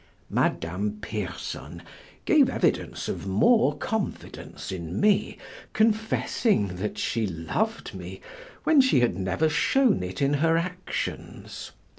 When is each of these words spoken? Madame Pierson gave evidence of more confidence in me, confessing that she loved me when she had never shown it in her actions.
Madame 0.31 0.97
Pierson 0.99 1.83
gave 2.25 2.49
evidence 2.49 3.07
of 3.07 3.27
more 3.27 3.77
confidence 3.77 4.71
in 4.71 4.99
me, 4.99 5.37
confessing 5.73 6.77
that 6.77 6.97
she 6.97 7.27
loved 7.27 7.93
me 7.93 8.19
when 8.63 8.81
she 8.81 9.01
had 9.01 9.15
never 9.15 9.47
shown 9.47 10.01
it 10.01 10.19
in 10.19 10.33
her 10.33 10.57
actions. 10.57 11.69